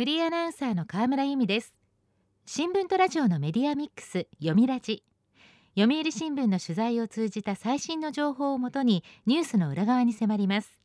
[0.00, 1.74] フリーアナウンサーの河村由美です。
[2.46, 5.04] 新聞とラジオのメディアミックス読みラジ。
[5.78, 10.80] 読売新聞の取材を通じた最新の情報をもとにニュースの裏側に迫ります。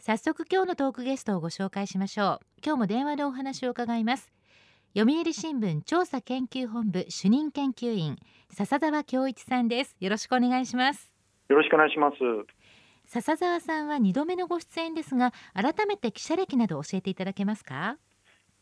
[0.00, 2.46] 早速今日のトークゲストをご紹介しましょう。
[2.66, 4.32] 今日も電話でお話を伺います。
[4.96, 8.16] 読売新聞調査研究本部主任研究員
[8.50, 9.94] 笹澤恭一さんです。
[10.00, 11.12] よろしくお願いします。
[11.48, 12.16] よろしくお願いします。
[13.06, 17.96] 笹澤さんは2度目のご出演ですが改めて記者歴など教えていただけますか？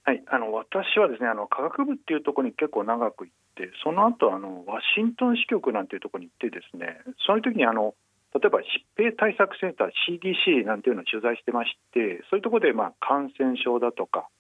[0.07, 7.99] はい、あの私はですねあの科学部っていうところに結構長く行ってその後あのワシントン支局なんていうところに行ってですねそういう時にあの
[8.31, 14.31] 例えば疾病対策センター CDC なんていうのを取材してましてそういうところでまあ感染症だとか、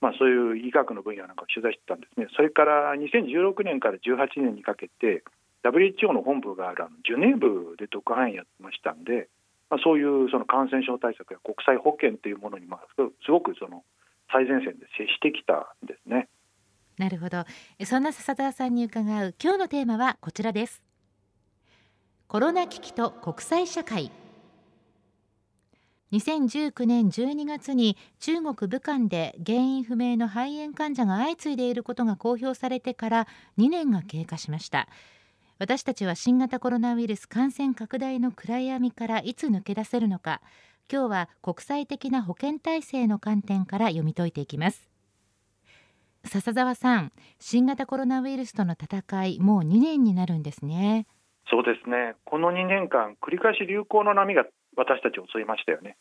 [0.00, 2.32] まあ、そういう医学の分野なんかを取材してたんですね。
[2.32, 5.20] それから2016年から18年にかけて
[5.68, 9.28] WHO の本部があるあのジュネーブで特派員やってましたんで、
[9.68, 13.84] まあ、そういうその感染症対策や国際保健というものにまあすごくその
[14.32, 16.28] 最前線で接してきたんですね。
[16.98, 17.44] なるほど。
[17.84, 19.34] そんな笹田さんに伺う。
[19.42, 20.84] 今日のテーマはこちらです。
[22.28, 24.10] コロナ危機と国際社会。
[26.12, 34.88] 2019年12月に中国武漢で原因不明の肺炎患者が相次いでいることが公表されてから2年が経過しました。
[35.58, 40.40] 私たちは新型コロナウイルス感染拡大の暗闇からいつ抜け出せるのか。
[40.92, 44.90] 今日は国際的な保健体制の観点から読み解いていきます。
[46.24, 51.06] 笹澤さん新型コロナウイルスとの戦いもう2年になるんですね。
[51.48, 52.16] そうですね。
[52.24, 54.44] この2年間繰り返し流行の波が
[54.76, 55.96] 私たちを襲いましたよね。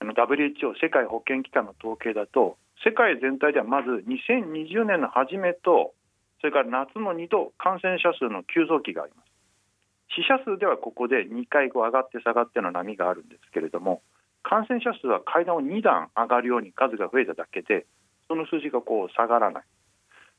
[0.00, 5.92] あの WHO 世界保健機関の統計だと世界全体ではまず2020年の初めと
[6.40, 9.32] それから夏の2度感染者数の急増期があります。
[10.16, 14.00] 死者数ではここで2回こ上がって下がっての波があるんですけれども
[14.42, 17.86] 感染者数は階段を2段上がるように数が増えただけで
[18.28, 19.62] その数字がこう下がらない。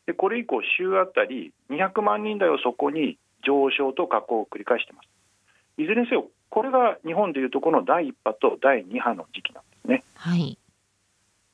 [0.05, 5.07] でこれ以降週あたり200万人台をそこに上昇と下降を繰り返しています。
[5.77, 10.57] いずれにせよこれが日本でいうとこの第1波と第2波の時期なんですね、はい、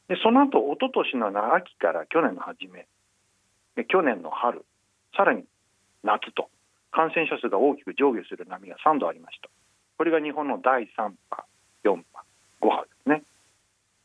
[0.09, 2.85] でその後一昨年の秋から去年の初め
[3.77, 4.65] で去年の春
[5.15, 5.45] さらに
[6.03, 6.49] 夏と
[6.91, 9.49] 感染者数が大きく上下する波が3度ありました。
[9.97, 11.45] これが日本の第3波
[11.85, 12.23] 4波
[12.61, 13.23] 5波ですね。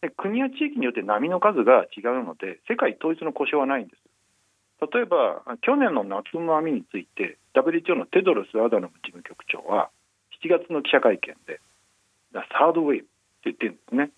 [0.03, 4.01] で国や地域によって波の数が違うので世界統一の故障はないんです。
[4.93, 9.91] 例えば去年の夏の波について WHO のテドロス・アダノム事務局長は
[10.43, 11.61] 7月の記者会見で
[12.33, 13.09] サードウェイブって
[13.45, 14.11] 言ってるんですね。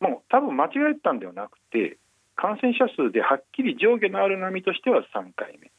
[0.00, 1.96] もう多分間違えたんではなくて
[2.36, 5.70] 感染者数ではっきり上下のある波としては3回目。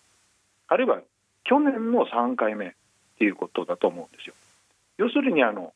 [0.68, 1.01] あるいは
[1.44, 2.72] 去年の3回目っ
[3.19, 4.34] ていうことだと思うんですよ。
[4.97, 5.74] 要するにあの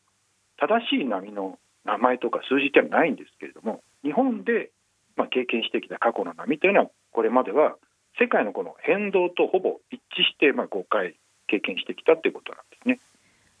[0.58, 4.70] 正しい波の名前とか数字ってはないんですけれども日本で
[5.16, 7.76] まあ経験してきた過去の波というのはこれまでは
[8.20, 11.16] 世界のこの変動とほぼ一致してまあ5回
[11.46, 13.00] 経験してきたということなんですね。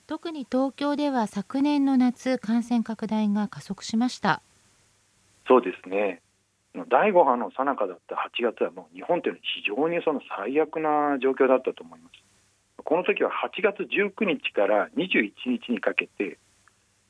[0.06, 4.42] 特に東京では昨年の夏感染拡大が加速しました。
[5.46, 6.20] そうですね。
[6.88, 12.12] 第5波の最中だった8月はもう日本というのは非常にその最悪な状況だったと思います。
[12.84, 16.38] この時は8月19日から21日にかけて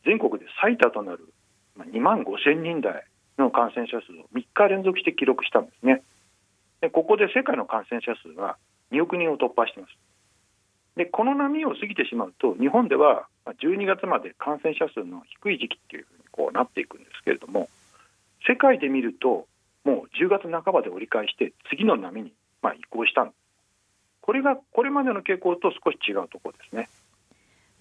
[0.08, 1.28] 全国で最多となる
[1.76, 3.04] 2万5千人台
[3.36, 6.02] の感染者数を3日連続して記録したんですね。
[6.80, 8.56] でここで世界の感染者数は
[8.90, 9.92] 2億人を突破しています。
[10.96, 17.68] でこの波を過ぎてしまうと日本では12月まで感染者数の低い時期っていうふうにこうなっていくんですけれども
[18.48, 19.46] 世界で見ると
[19.84, 22.32] もう10月半ばで折り返して次の波に
[22.62, 23.36] まあ移行したんです。
[24.22, 26.88] これがこれまでの傾向と少し違うところですね。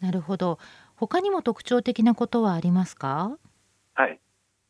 [0.01, 0.59] なるほど
[0.97, 3.38] 他にも特徴的なことはありますか？
[3.94, 4.19] はい。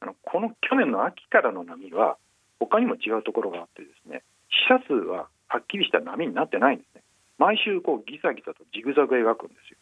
[0.01, 2.17] あのこの去年の秋からの波は
[2.59, 4.23] 他にも違うところがあってですね
[4.67, 7.01] 死者数ははっきりした波になってないんですね。
[7.37, 9.77] 毎週こうギザギザとジグザグ描くんですよ。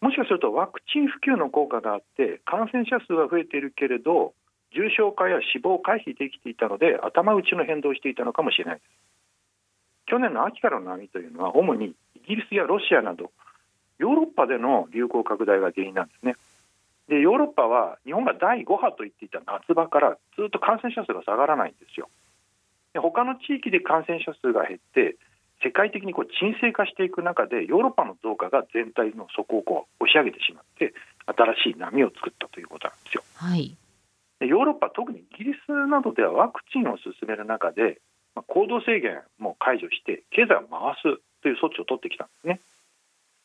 [0.00, 4.34] もしかするとワクチン普及の効果があって感染者数は増えているけれど
[4.74, 8.88] 重症化や死亡を回避できていたので頭打ちの変動をしていたのかもしれないです。
[10.06, 13.30] 去年の秋からの波というのは主にイギリスやロシアなど
[14.00, 16.34] ヨーロッパでの流行拡大が原因なんですね。
[17.08, 22.08] でヨーロッパは日本が第5波と言っていた夏場からずっと感染者数が下がらないんですよ。
[22.94, 25.16] で他の地域で感染者数が減って
[25.62, 30.94] 世界的にこう沈静化していく中でヨーロッパの増加が全体の底をこう押し上げてしまって
[31.26, 33.22] 新しい波を作ったということなんですよ。
[33.36, 33.76] はい、
[34.40, 38.00] でヨーロッパ特にイギリスなどではワクチンを進める中で、
[38.34, 42.60] まあ、行動制限も解除して経済を回すという措置を取ってきたんですね。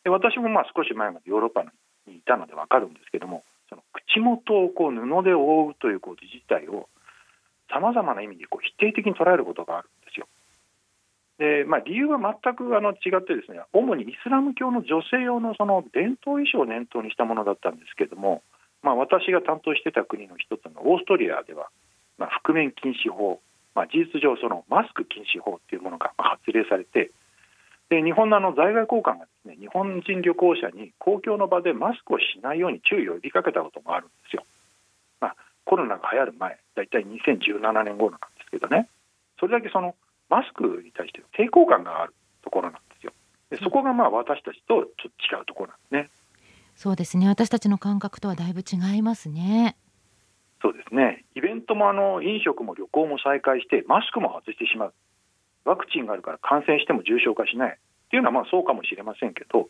[0.05, 1.65] で私もまあ少し前までヨーロッパ
[2.07, 6.87] にいたので分かるんですけどもその口元をこう布で覆うということ自体を
[7.73, 10.27] さまざまな意味でこう否定的に捉えることがあるんですよ。
[11.37, 18.41] でまあ、理由は全くあの違ってですね主にイスラム教の女性用のその伝統衣装を念頭にしたものだったんですけども、
[18.81, 21.67] まあ、私が担当してた国の一つのオーストリアでは、
[22.17, 23.41] まあ、覆面禁止法、
[23.73, 27.11] まあ、事実上そのマスク禁止法というものが発令されて
[27.89, 34.43] で日本のあの在外公館がですね日本人旅行者に公共の場でマスクをしないように注意を呼びかけたこともあるんですよ。
[35.21, 35.35] まあ、
[35.65, 38.89] コロナが流行る前だいたい2017年頃なんですけどね
[39.39, 39.95] それだけその
[40.29, 43.13] マスクに対して抵抗感があるところなんですよ。
[43.51, 46.09] でそこがまあ私たちとちょっと違うところなんですね。
[46.75, 49.77] そうですね私たちの感覚とはだいぶ違いますね。
[50.61, 54.93] そうですねイベントもあの飲食も旅行も再開してマスクも外してしまう
[55.65, 59.69] ワクチンがあるから感染しても重症化しないっていうのはまあそうかもしれませんけど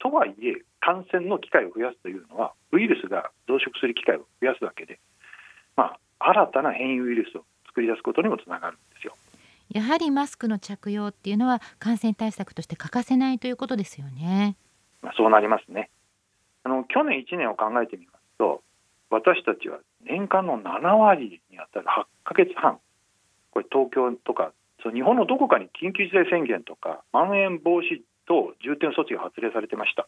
[0.00, 4.98] とはいえ感染の機会を増やすというのはウイルスが増殖する機会を増やすだけで、
[5.76, 9.14] まあ、新たな変異ウイルスを作り出すことにもつながるんですよ。
[9.70, 14.56] やはりマスクの着用っていうのは感染対策として欠かせないということですよね。
[15.00, 15.90] まあ、そうなりますね。
[16.64, 18.62] あの去年1年を考えてみますと
[19.10, 22.78] 私たちは年間の7割にあたる8ヶ月半
[23.50, 24.52] これ東京とか
[24.84, 30.06] その日本のどこかに緊急事態宣言とかまん延防止等重点措置が発令されてました、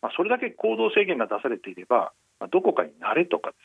[0.00, 3.56] まあ、それだけ行動制限が出されていれば、まあ、どこかに慣れとか、ね、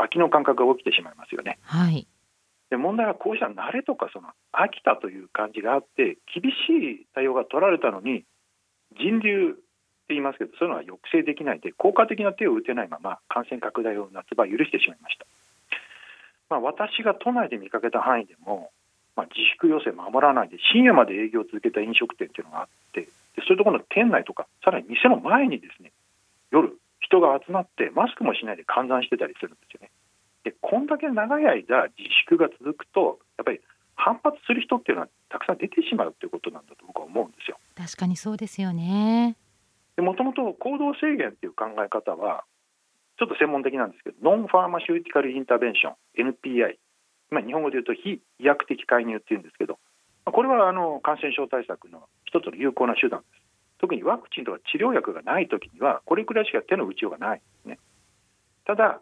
[0.00, 1.58] 飽きの感覚が起きてしまいますよね。
[1.62, 2.08] はい。
[2.70, 8.24] で問題はこうした慣れとかその飽きたという感じがあって厳しい対応が取られたのに
[9.00, 15.24] 人流って言いますけどそういうのは抑制できないで効果的な手を打てないまま感染拡大を夏場許してしまいました、
[16.50, 18.70] まあ、私が都内で見かけた範囲でも、
[19.18, 25.90] まあ、自粛要請守らないで深夜まで営業を続けた飲食店っていうのがあってでそういうところの店内とかさらに店の前にですね
[26.54, 26.70] 夜
[27.02, 29.90] 人が集まってマスクもしないで観覧してたりするんですよね
[30.44, 33.60] でこんだけ長い間自粛が続くとやっぱり
[33.98, 37.58] 反発する人っていうのはたくさん出てしまうということなんだと僕は思うんですよ。
[37.74, 39.34] 確かにそうですよね。
[39.98, 42.44] もともと行動制限っていう考え方は
[43.18, 46.78] ちょっと専門的なんですけどノンファーマシューティカルインターベンション NPI
[47.30, 49.78] まあ日本語で言うと非医薬的介入っていうんですけど
[50.24, 53.48] これはあの感染症対策の一つの有効な手段です。
[53.78, 57.78] 特にワクチンとか治療薬がない時にはこれくらいしか手の打ちようがないですね。
[58.66, 59.00] ただ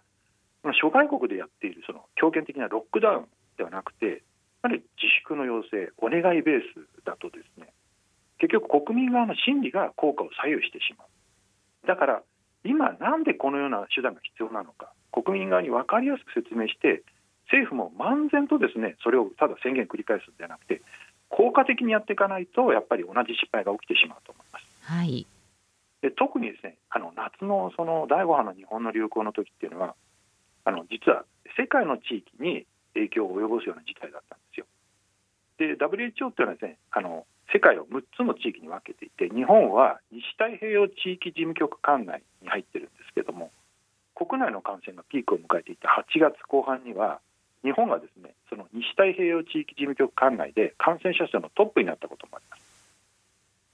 [0.80, 3.26] 諸外国でやっているその強権的なロックダウン
[3.56, 4.22] ではなくて
[4.62, 7.72] やはり自粛の要請お願いベースだとですね
[8.38, 11.08] 結局国民側の心理が効果を左右してしまう。
[11.86, 12.22] だから
[12.64, 17.02] 今なんでこのような手段が必要なのか国民側に分かりやすく説明して
[17.50, 20.82] 政府も漫然とですねそれをただ宣言繰り返すんじゃなくて
[21.28, 24.66] 効果的にやっていかないとやっぱり同じ失敗が起きてしまうと思います。
[24.82, 25.26] はい、
[26.02, 29.94] で特にですねあの夏のその第5波の日本の流行の時っていうのは
[30.64, 31.24] あの実は
[31.58, 34.66] 世界の地域に影響を及ぼすような事態だったんですよ。
[35.58, 43.50] で WHO っていうのはですねあの世界を6つの地域に分けていて日本は西太平洋地域事務局管内に入ってるんですけども
[44.14, 47.20] 国内の感染がピークを迎えていた8月後半には
[47.66, 52.62] 日本がですねその西太平洋地域事務局管内で感染者数のトップになったこともあります。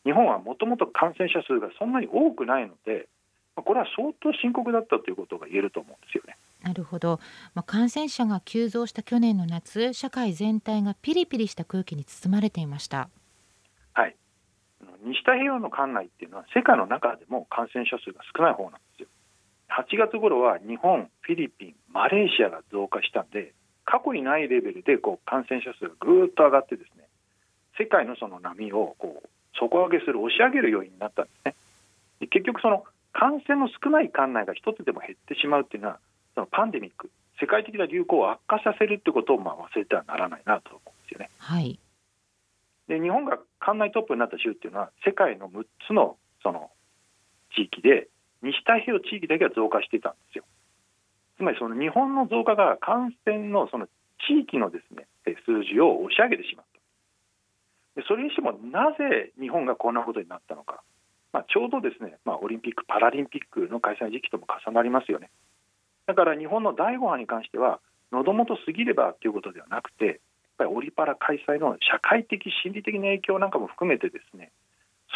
[0.04, 3.06] 日本はもともと感染者数がそんなに多くないので
[3.54, 6.36] これは相当深刻だったということが言えると思うんですよね。
[6.62, 7.20] なるほど、
[7.54, 13.10] まあ、感染者が急増した去年の夏社会全体がピリピリした空気に包まれていました。
[13.92, 14.16] はい。
[15.04, 19.08] 西太平洋の管内っていうのは世界の中でも感染者数が少ない方なんですよ。
[19.68, 23.52] 8月頃は日本フィリピンマレーシアが増加したんで
[23.84, 27.04] 過去にないレベルでこう感染者数がぐーっと上がってですね
[27.78, 31.54] 世界のその波をこう底上げする押し上げる要因になったんですね
[32.20, 35.98] で結局その感染の少ない管内が一つでも減ってしまうっていうのは
[36.34, 37.10] そのパンデミック
[37.40, 41.28] 世界的な流行を悪化させるってことをまあ忘れてはならないなと思うんですよね。
[41.38, 41.78] はい、
[42.88, 46.70] で日本が管内トップになった州っていうのは世界の6つのその
[47.54, 48.08] 地域で
[48.42, 50.44] 西太平洋地域だけは増加していたんですよ。
[51.36, 53.86] つまりその日本の増加が感染のその
[54.26, 55.06] 地域のですね
[55.46, 56.66] 数字を押し上げてしまっ
[57.94, 60.82] たでそれにしてもなぜ日本がこんなことになったのか、
[61.32, 65.30] まあ、ちょうどですね、まあ、オリンピック・パラリンピックの開催時期とも重なりますよね。
[66.06, 70.16] だから日本の第5波に関しては喉元過ぎればということではなくてやっ
[70.58, 74.50] ぱりオリパラ開催の社会的心理的な影響なんかも含めてですね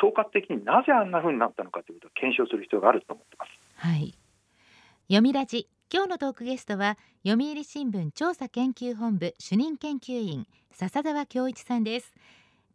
[0.00, 3.50] 総括的になぜあんなふうになったのかということを検証する必要があると思ってます。
[3.76, 4.14] はい
[5.08, 12.12] 読みラジ今日のトークゲストは読売新聞調査研究本部主任研究員笹澤恭一さんです。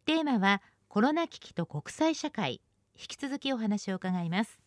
[0.06, 2.62] テーマはコロナ危機と国際社会。
[2.94, 4.58] 引き続きお話を伺います。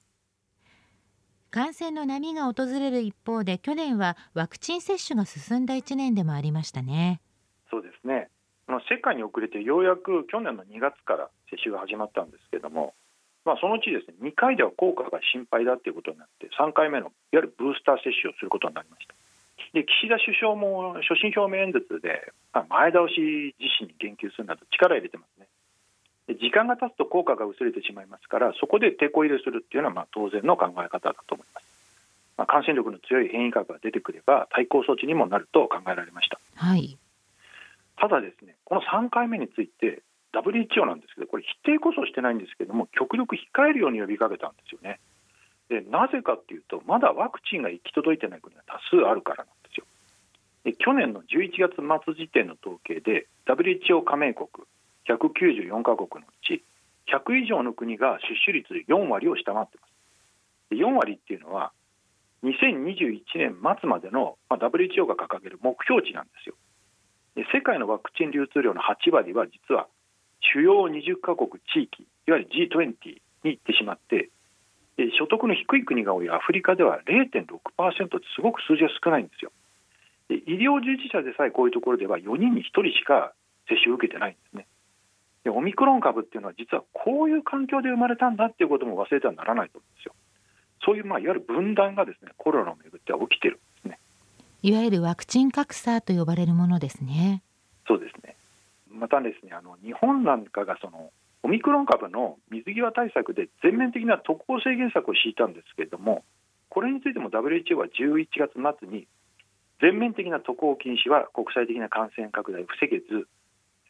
[1.50, 7.22] 感染の波が訪れる一方で去年はワクチン接種が進んだ1年でもありましたね。
[7.72, 8.30] そうですね。
[8.88, 12.94] 世界に遅れてようやく去年の2月から接種が始まったんですけれども、
[13.46, 19.14] まあ、そのうちですね2回では効果が心配だということになって3回目のいわゆるブースター接種をすることになりました。
[19.72, 25.48] で岸田首相も所信表明演説で、まあ、前倒し実施に言及するなど力を入れてますね。
[26.28, 31.68] で時間が経つと効果が薄れてしまいますからそこで抵抗入れするっていうのはまあ当然の考え方だと思います、
[32.38, 36.98] まあ、感染力の強い変異株が出てくれば対抗措置にもなると考えられました、はい、
[37.98, 40.02] ただですねこの3回目について
[40.42, 45.00] WHO なんですけどこれ否定こそしてないんですけども極力控えるように呼びかけたんですよね。
[45.70, 49.86] でなぜかっていうとまだワクチンが行き届いてない国が多数あるからなんですよ。
[50.64, 51.76] で去年の11月
[52.06, 54.50] 末時点の統計で WHO 加盟国
[55.08, 56.64] 194カ国のうち
[57.08, 59.94] 100以上の国が接種率4割を下回ってます。
[60.70, 61.72] で4割っていうのは
[62.44, 66.56] 2021年末までの、まあ、WHO が掲げる目標値なんですよ。
[67.52, 69.88] 世界のワクチン流通量の8割は実は
[70.54, 72.88] 主要20カ国地域いわゆる G20
[73.44, 74.30] に行ってしまって
[75.18, 79.52] 所得の低い国が多いアフリカでは0.6%ってすごく数字が少ないんですよ。
[80.30, 83.34] で医療従事者でさえこういうところでは4人に1人しか
[83.68, 84.66] 接種を受けてないんですね。
[85.44, 90.14] でオミクロン株っていうのは実はこういう環境で生まれたんだっていうことも忘れてはならないと思うんですよ。
[90.84, 94.00] そういうまあいわゆる分断がですねコロナをめぐっては起きてるんですね。
[94.64, 97.44] いわゆるワクチン格差と呼ばれるものですね。
[98.96, 101.12] またですね、あの日本なんかがその
[101.44, 106.24] オミクロン株の水際対策で全面的な渡航制限策を敷いたんですけれども、
[106.70, 109.08] これについても WHO は11月末に
[109.82, 113.28] 全面的な渡航禁止は国際的な感染拡大を防げず、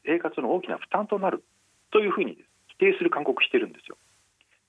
[0.06, 1.44] 生活の大きな負担となる
[1.92, 2.36] というふうに
[2.76, 3.98] 規定する勧告してるんですよ。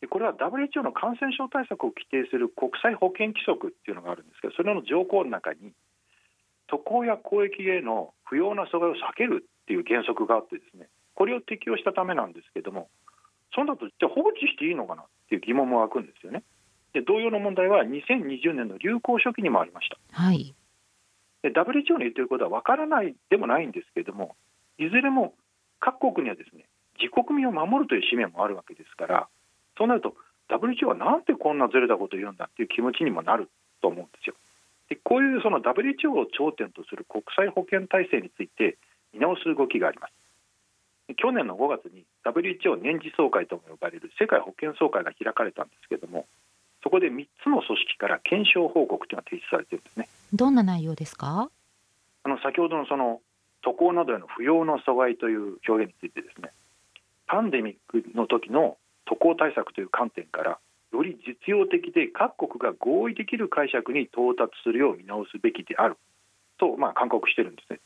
[0.00, 5.73] でこれは WHO の感染症対策を規定する国際保健規則っていうのがあるんですけど、それの条項の中に
[6.69, 12.88] 渡航や交易への不要な阻害を避けるっていう原則があってですねこれを適用したためなんですけども
[13.52, 16.44] そうなるとじゃあ放置していいのかなっていう疑問も湧くんですよね。
[16.92, 19.99] で同様の問題は2020年の流行初期にもありました。
[20.12, 20.54] はい、
[21.42, 24.37] で WHO の言っていることは分からないでもないんですけれども
[24.78, 25.35] いずれも
[25.80, 26.64] 各国にはですね
[27.00, 29.28] 自国民を守るという使命もあるわけですから
[29.76, 30.14] そうなると
[30.49, 33.50] WHO はなんでこんなずれたことを言うんだっていう気持ちにもなる
[33.82, 34.37] と思うんですよ。
[34.88, 38.78] でこういうその WHO を頂点とする国際保健体制について
[39.16, 40.12] 見直す動きがあります。
[41.16, 46.26] 去年の5月に WHO 年次総会とも呼ばれる世界保健総会が開かれたんですけれども
[46.82, 50.08] そこで3つの組織から検証報告というのが提出されているんですね。
[50.32, 51.49] どんな内容ですか？
[52.25, 53.20] あの先ほどのその
[53.62, 56.50] 渡航などへの不要の阻害という表現についてですね。
[57.26, 60.58] パンデミックの時の渡航対策という観点から
[60.92, 65.96] より実用的で各国が合意できる解釈に到達するよう見直すべきである
[66.58, 67.80] と、まあ、勧告してるんですね。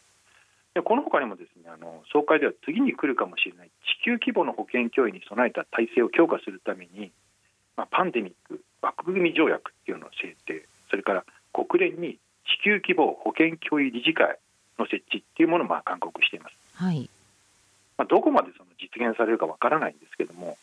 [0.75, 7.11] でこの他にもですねあの総会では次に来るかもしれない地球規模の保健脅威に備えた体制を強化するために、
[7.77, 14.39] まあ、パンデミック枠組み条約っていうのを制定それから国連に地球規模保健脅威理事会
[14.79, 16.57] の設置っていうものをまあ勧告しています。
[16.75, 17.09] はい
[17.99, 20.57] まあ、どこまでその実現されるかわからないんですけども、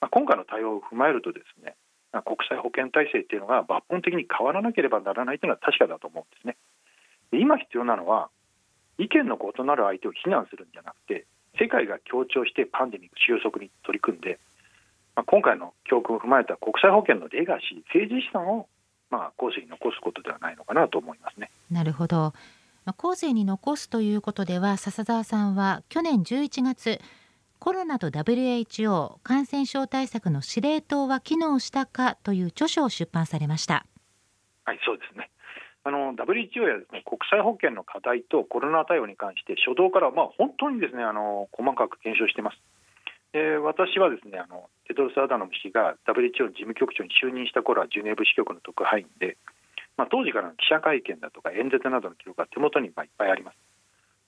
[0.00, 1.74] まあ、今回の対応を踏まえるとですね
[2.22, 6.56] 国際保健体制っていうのが抜本的に変わらなければならないというのは確かだと思うんですね。
[7.32, 8.30] で今必要なのは
[8.98, 11.26] 意見の異なる相手を非難するんじゃなくて
[11.58, 14.38] 世界が協調してパンデミック収束に取り組んで、
[15.14, 18.68] まあ、今回の教訓を踏まえた国際保健のレガシー政治資産を
[19.10, 21.50] まあ後世に残すことではないのかなと思いますね。
[21.70, 22.32] なるほど。
[22.84, 27.00] まあ、後世に残すということでは笹澤さんは去年11月
[27.58, 33.86] コロナと WHO 感染症対策の司令塔は機能したかという著書を出版されました
[34.66, 35.30] はいそうですね
[35.84, 42.58] あの WHO やですね国際保健の課題とコロナ対応に関して初動からまあ本当にですねあの細かく検証しています。
[43.36, 49.36] で私はですねあのテドロス・アダノム氏が WHO 事務局長に就任した頃はジュネーブ支局の特派員で、
[49.98, 53.58] まあ、当時からの記者会見だとか演説などの記録が手元にまあいっぱいあります。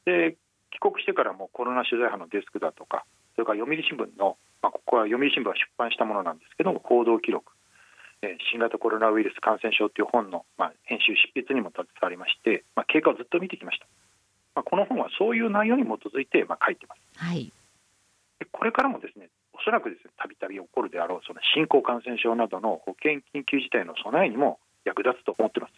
[0.04, 0.36] で
[0.76, 7.55] 帰国してからもコロナ取材班のデスクだとかそれから読売新聞の、まあ、ここは読売新聞が出版したものなんですけども報道記録、
[8.50, 13.86] 新型コロナウイルス感染症という本の、まあ、編集執筆にも携わりまして、まあ、経過をずっと見てきました、
[14.54, 17.52] まあ、この本はそういう内容に基づいて、まあ、書いてます、はい、
[18.38, 25.72] でこれからもですねおそらくですねたびたび起こるであろうその新興感染症などの保健緊急事態の備えにも役立つと思ってます。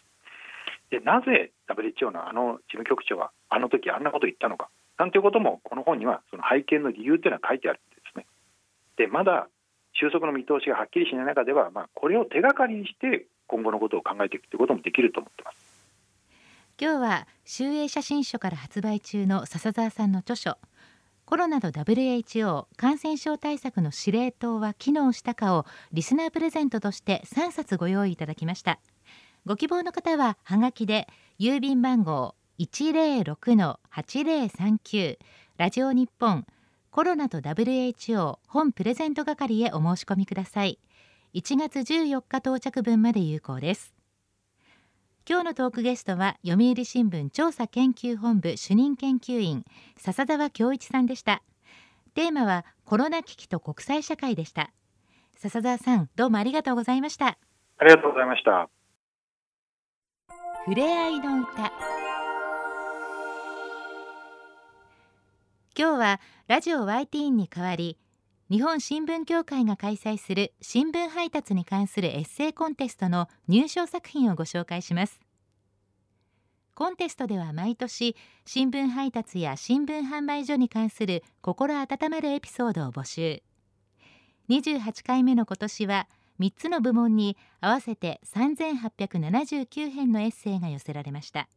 [0.91, 8.25] でなぜ WHO のあの事務局長はあの時あんなこと言ったのかなんていうこともこの本にはその背景の理由というのは書いてあるんですね。
[8.97, 9.47] でまだ
[9.99, 15.57] 収束の見通しがはっきりしない中では、まあ、これを手がかりにして今後のことを考えていくということもできると思ってます。
[16.81, 20.57] 今日は集英写真書から発売中の笹澤さんの著書
[21.25, 28.79] コロナと WHO 感染症対策の司令塔は機能したかをリスナープレゼントとして3冊ご用意いただきました。
[29.45, 35.17] ご希望の方はハガキで郵便番号106-8039
[35.57, 36.45] ラジオ日本
[36.91, 40.79] コロナと WHO 本プレゼント係へお申し込みください。
[41.35, 43.93] 1月14日到着分まで有効です。
[45.29, 49.63] 今日のトークゲストは読売新聞調査研究本部主任研究員
[49.97, 51.43] 笹澤恭一さんでした。
[52.15, 54.71] テーマはコロナ危機と国際社会でした。
[55.35, 57.37] 笹澤さんどうもありがとうございました。
[57.77, 58.67] ありがとうございました。
[60.65, 61.71] ふれあいの歌
[65.79, 66.19] 今日は
[66.49, 67.97] ラジオ YT に代わり
[68.51, 75.21] 日本新聞協会が開催する新聞配達に関するエッセイコンテストの入賞作品をご紹介します。
[76.75, 83.41] コンテストでは毎年新聞配達や新聞販売所に関する心温まるエピソードを募集。
[84.49, 86.09] 28回目の今年は
[86.41, 91.47] 3つの部門に合わせて3879編のエッセイが寄せられました。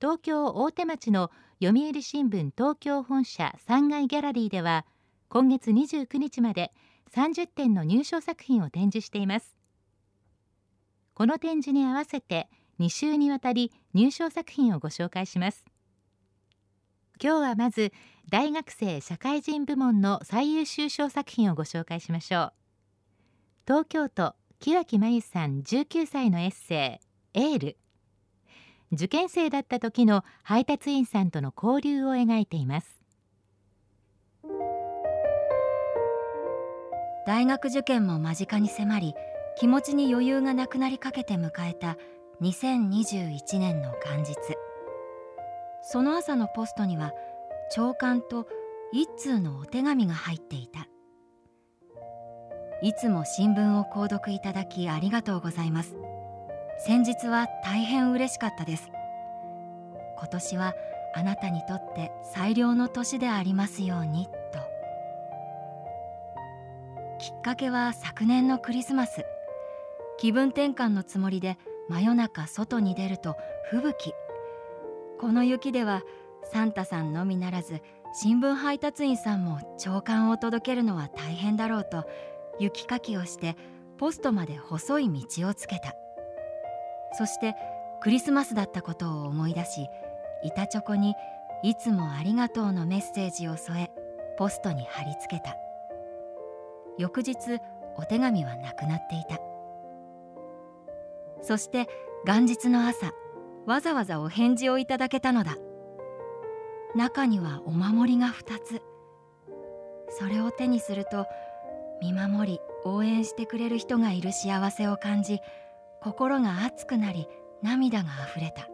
[0.00, 4.84] 東京大手町の読売新聞東京本社3階ギャラリーでは
[5.30, 6.70] 今月29日まで
[7.14, 9.56] 30点の入賞作品を展示しています。
[11.14, 15.64] この展示に合わせて2週にわたり入賞作品をご紹介します。
[17.22, 17.90] 今日はまず
[18.28, 22.52] 大学生社会人部門の最優秀賞作品をご紹介しましょう。
[23.66, 27.00] 東京都木脇真由さん19歳のエッセ
[27.32, 27.78] イエール。
[28.92, 33.02] 受験生だった時の配達員さんとの交流を描いています。
[37.26, 39.14] 大学受験も間近に迫り
[39.58, 41.96] 気持ちに余裕がなくなりかけて迎えた
[42.40, 44.36] 2021年の元日。
[45.82, 47.12] その朝のポストには
[47.72, 48.46] 長官と
[48.92, 50.86] 一通のお手紙が入っていた。
[52.82, 55.96] いつも新聞を購読いただきありがとうございます。
[56.78, 58.90] 先日は大変嬉しかったです。
[60.18, 60.74] 今年は
[61.14, 64.32] あなたにとって最良の年でありますようにと。
[67.18, 69.24] きっかけは昨年のクリスマス。
[70.18, 71.56] 気分転換のつもりで
[71.88, 73.36] 真夜中外に出ると
[73.70, 74.12] 吹雪。
[75.18, 76.02] この雪では
[76.44, 77.80] サンタさんのみならず
[78.12, 82.04] 新聞配達員さんも朝刊を届けるのは大変だろうと
[82.60, 83.56] 雪かきをして
[83.98, 85.94] ポストまで細い道をつけた。
[87.16, 87.56] そして
[88.00, 89.88] クリスマスだったことを思い出し
[90.42, 91.14] 板チョコに
[91.62, 93.90] 「いつもありがとう」のメッセージを添え
[94.36, 95.56] ポストに貼り付けた。
[96.98, 97.36] 翌日
[97.96, 99.38] お手紙はなくなっていた。
[101.42, 101.86] そして
[102.26, 103.12] 元日の朝
[103.66, 105.56] わざわざお返事をいただけたのだ。
[106.94, 108.82] 中にはお守りが2つ。
[110.10, 111.26] それを手にすると
[112.00, 115.40] 見守り応援してくれる人がいる幸せを感じ
[116.02, 117.26] 心が熱くなり
[117.62, 118.68] 涙があふれた。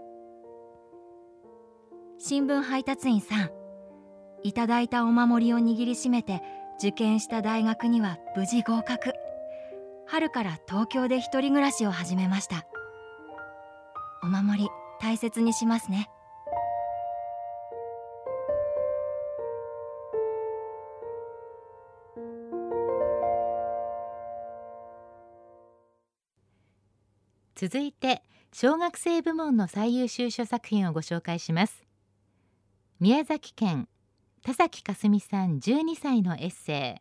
[2.19, 3.51] 新聞配達員さん
[4.45, 6.41] いただいたお守りを握りしめて
[6.79, 9.13] 受験した大学には無事合格。
[10.07, 12.67] 春から東京で一人暮らしを始めました。
[14.23, 14.69] お守り
[15.01, 16.09] 大切にしますね。
[27.63, 31.87] 続いて小学生部門の最優秀書作品をご紹介します。
[32.99, 33.89] 宮崎県
[34.43, 37.01] 田崎かすみさん12歳のエッセイ。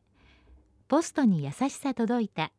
[0.88, 2.52] ポストに優しさ届いた。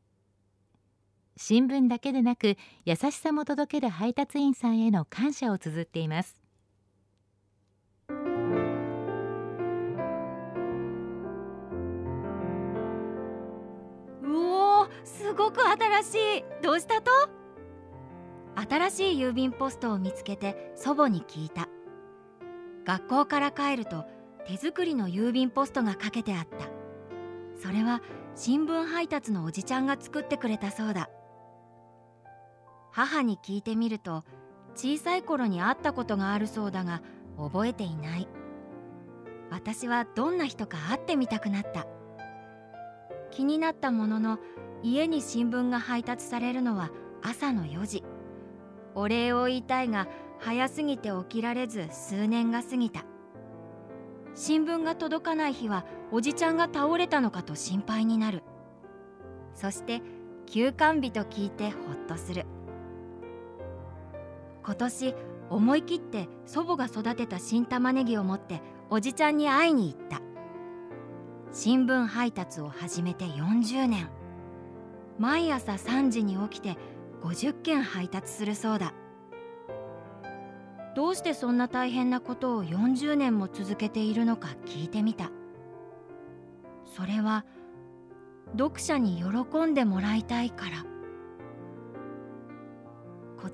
[1.36, 6.40] 新聞だけでなく優しさも届ける配達員さんへの感謝を綴っています。
[8.08, 8.14] う
[14.24, 16.44] おすごく新しい。
[16.64, 17.41] どうしたと？
[18.54, 21.68] 新しい郵便ポストを見つけて祖母に聞いた。
[22.84, 24.04] 学校から帰ると
[24.46, 26.66] 手作りの郵便ポストがかけてあった。
[27.60, 28.02] それは
[28.34, 31.08] 新聞配達のおじちゃんが作ってくれたそうだ。
[32.90, 34.24] 母に聞いてみると
[34.74, 37.02] 小さい頃に会ったことがあるそうだが
[37.38, 38.28] 覚えていない。
[39.50, 41.86] 私はどんな人か会ってみたくなった。
[43.30, 44.38] 気になったものの
[44.82, 46.90] 家に新聞が配達されるのは
[47.22, 48.04] 朝の4時。
[48.94, 53.04] お礼を言いたいが早すぎて起きられず数年が過ぎた。
[54.34, 58.42] 新聞が届かない日はおじちゃんが倒れたのかと心配になる。
[59.54, 60.02] そして
[60.46, 62.46] 休館日と聞いてほっとする。
[64.64, 65.14] 今年
[65.50, 70.20] 思い切って祖母が育てた新玉ねぎを持っておじちゃんに会いに行った。
[71.52, 74.08] 新聞配達を始めて40年。
[75.18, 76.78] 毎朝3時に起きて
[77.22, 78.92] 50件配達するそうだ。
[80.94, 85.30] どうしてそんな大変なことを40年も続けているのか聞いてみた。
[86.84, 87.46] それは
[88.58, 90.84] 読者に喜んでもらいたいから。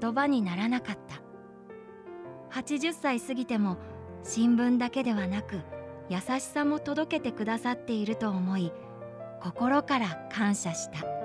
[0.01, 1.23] 言葉にならなかった。
[2.61, 3.77] 80歳過ぎても
[4.25, 5.61] 新聞だけではなく
[6.09, 8.73] 優しさも届けてくださっていると思い
[9.43, 11.18] 心から感謝した。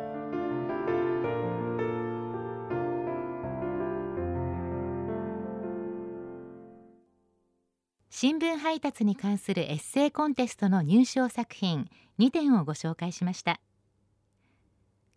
[8.16, 13.60] 新聞配達に関するエッセイコンテストの入賞作品2点をご紹介しました。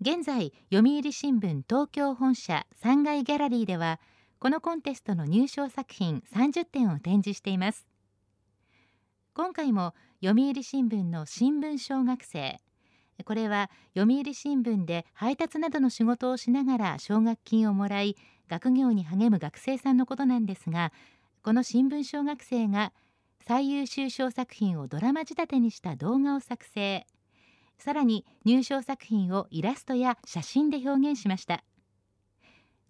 [0.00, 4.00] 現在読売新聞東京本社3階ギャラリーでは
[4.38, 7.86] このコンテストの入賞作品30点を展示しています。
[9.34, 12.58] 今回も読売新聞の新聞小学生
[13.26, 18.16] これは読売新聞で配達などの仕事をしながら奨学金をもらい
[18.48, 20.92] 学業に励む学生さんのことなんですが
[21.46, 22.92] この新聞小学生が
[23.46, 27.06] 最優秀賞作品をドラマ仕立てにした動画を作成。
[27.78, 31.62] さらに入賞作品をイラストや写真で表現しました。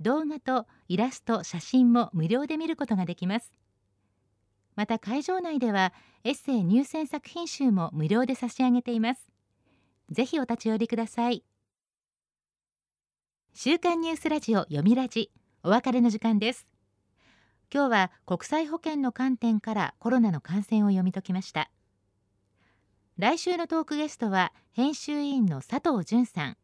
[0.01, 3.53] 動画とイラスト写真も無料で見ることができます。
[4.75, 5.93] また会場内では
[6.25, 9.29] エッセイ入選作品集も無料で差し上げています。
[10.11, 11.45] ぜひお立ち寄りください。
[13.53, 15.31] 週刊ニュースラジオ読みラジ。
[15.63, 16.67] お別れの時間です。
[17.73, 21.71] 今日は国際保健の観点からコロナの感染を読み解きました。
[23.19, 26.57] 来週のトークゲストは編集委員の佐藤淳さん。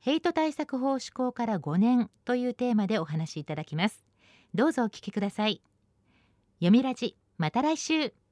[0.00, 4.04] ヘイト対策法施行から5年というテーマでお話しいただきます。
[4.54, 5.62] どうぞお聞きください。
[6.58, 8.23] 読みラジまた来週。